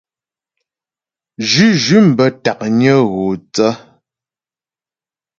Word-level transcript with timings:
Zhʉ́zhʉ̂m 1.49 2.05
bə́ 2.17 2.27
ntǎknyə 2.35 2.95
gho 3.11 3.25
thə. 3.53 3.67